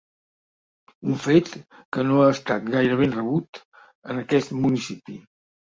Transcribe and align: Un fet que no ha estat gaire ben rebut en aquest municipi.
Un 1.09 1.19
fet 1.25 1.51
que 1.97 2.07
no 2.09 2.17
ha 2.23 2.31
estat 2.39 2.67
gaire 2.77 2.99
ben 3.05 3.17
rebut 3.21 3.65
en 4.13 4.25
aquest 4.27 4.59
municipi. 4.65 5.25